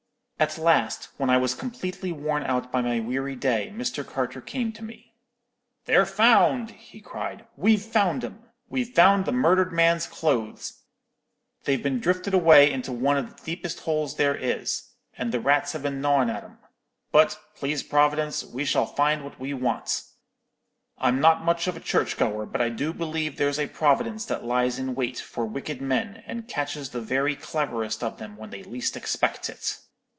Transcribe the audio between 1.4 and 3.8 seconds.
completely worn out by my weary day,